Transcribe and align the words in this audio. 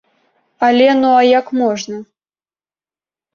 Але 0.67 0.87
ну 1.01 1.11
а 1.17 1.19
як 1.39 1.51
можна? 1.61 2.01